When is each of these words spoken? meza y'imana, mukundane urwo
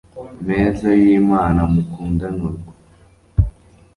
meza 0.47 0.87
y'imana, 1.01 1.59
mukundane 1.71 2.41
urwo 2.49 2.71